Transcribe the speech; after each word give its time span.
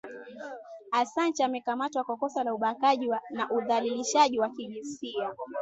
asanch 0.99 1.39
amekamatwa 1.39 2.01
kwa 2.03 2.15
kosa 2.21 2.43
la 2.43 2.53
ubakaji 2.53 3.09
na 3.29 3.49
udhalilishaji 3.51 4.39
wa 4.39 4.49
kijinsia 4.49 5.33